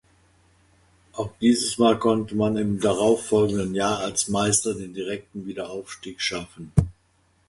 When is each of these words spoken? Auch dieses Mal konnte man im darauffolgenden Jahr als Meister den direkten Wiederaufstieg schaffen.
Auch 1.13 1.29
dieses 1.39 1.77
Mal 1.77 1.99
konnte 1.99 2.33
man 2.35 2.57
im 2.57 2.79
darauffolgenden 2.79 3.75
Jahr 3.75 3.99
als 3.99 4.29
Meister 4.29 4.73
den 4.73 4.95
direkten 4.95 5.45
Wiederaufstieg 5.45 6.19
schaffen. 6.19 6.71